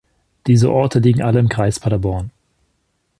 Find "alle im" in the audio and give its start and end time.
1.21-1.47